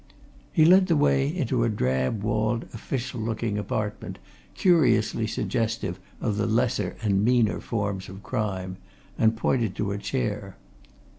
[0.51, 4.17] He led the way into a drab walled, official looking apartment,
[4.55, 8.77] curiously suggestive of the lesser and meaner forms of crime,
[9.15, 10.57] and pointed to a chair.